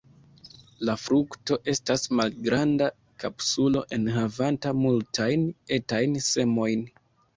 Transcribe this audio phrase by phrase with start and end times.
[0.87, 2.87] La frukto estas malgranda
[3.25, 6.87] kapsulo enhavanta multajn etajn semojn.